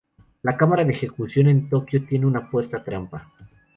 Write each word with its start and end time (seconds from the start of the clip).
La 0.41 0.57
cámara 0.57 0.83
de 0.83 0.93
ejecución 0.93 1.47
en 1.47 1.69
Tokio 1.69 2.03
tiene 2.03 2.25
una 2.25 2.49
puerta 2.49 2.83
trampa. 2.83 3.27